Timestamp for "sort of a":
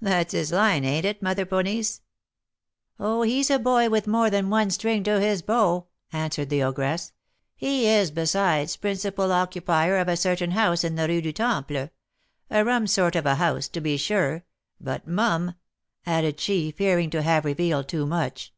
12.86-13.34